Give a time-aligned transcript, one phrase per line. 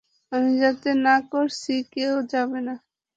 [0.31, 2.75] আমি যাতে না করেছি কেউ যাবে না।